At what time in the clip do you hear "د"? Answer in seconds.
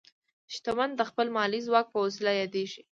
0.99-1.01